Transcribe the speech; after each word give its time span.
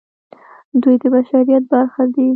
دوی 0.81 0.95
د 1.01 1.03
بشریت 1.13 1.63
برخه 1.71 2.03
دي. 2.13 2.27